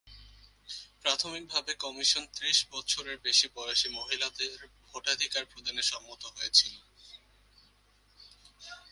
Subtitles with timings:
[1.01, 4.51] প্রাথমিকভাবে কমিশন ত্রিশ বছরের বেশি বয়সী মহিলাদের
[4.87, 6.73] ভোটাধিকার প্রদানে সম্মত হয়েছিল।